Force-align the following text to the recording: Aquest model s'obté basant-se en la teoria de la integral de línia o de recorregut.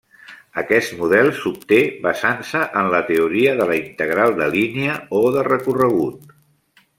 Aquest 0.59 0.93
model 1.01 1.27
s'obté 1.41 1.77
basant-se 2.05 2.61
en 2.81 2.89
la 2.95 3.03
teoria 3.11 3.53
de 3.61 3.67
la 3.73 3.77
integral 3.83 4.35
de 4.41 4.49
línia 4.57 4.97
o 5.21 5.23
de 5.37 5.45
recorregut. 5.51 6.35